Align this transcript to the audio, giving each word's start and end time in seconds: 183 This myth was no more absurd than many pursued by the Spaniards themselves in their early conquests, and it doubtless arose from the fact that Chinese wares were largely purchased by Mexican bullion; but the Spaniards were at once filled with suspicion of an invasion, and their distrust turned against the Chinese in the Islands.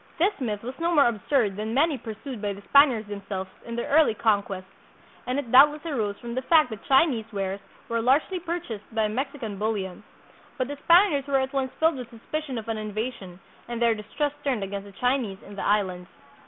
183 0.17 0.25
This 0.25 0.41
myth 0.45 0.63
was 0.63 0.73
no 0.81 0.95
more 0.95 1.07
absurd 1.07 1.55
than 1.55 1.75
many 1.75 1.95
pursued 1.95 2.41
by 2.41 2.53
the 2.53 2.63
Spaniards 2.71 3.07
themselves 3.07 3.51
in 3.67 3.75
their 3.75 3.87
early 3.87 4.15
conquests, 4.15 4.67
and 5.27 5.37
it 5.37 5.51
doubtless 5.51 5.85
arose 5.85 6.15
from 6.19 6.33
the 6.33 6.41
fact 6.41 6.71
that 6.71 6.83
Chinese 6.89 7.31
wares 7.31 7.59
were 7.87 8.01
largely 8.01 8.39
purchased 8.39 8.85
by 8.95 9.07
Mexican 9.07 9.59
bullion; 9.59 10.01
but 10.57 10.67
the 10.67 10.77
Spaniards 10.85 11.27
were 11.27 11.37
at 11.39 11.53
once 11.53 11.71
filled 11.79 11.97
with 11.97 12.09
suspicion 12.09 12.57
of 12.57 12.67
an 12.67 12.77
invasion, 12.79 13.39
and 13.67 13.79
their 13.79 13.93
distrust 13.93 14.33
turned 14.43 14.63
against 14.63 14.85
the 14.87 14.91
Chinese 14.99 15.37
in 15.45 15.55
the 15.55 15.63
Islands. 15.63 16.09